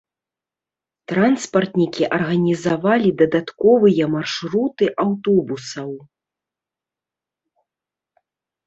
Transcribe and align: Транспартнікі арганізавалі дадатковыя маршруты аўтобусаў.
Транспартнікі 1.11 2.03
арганізавалі 2.17 3.09
дадатковыя 3.21 4.03
маршруты 4.15 4.85
аўтобусаў. 5.05 5.97